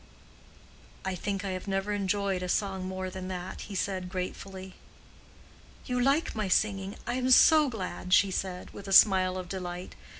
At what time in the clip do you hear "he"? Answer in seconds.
3.69-3.75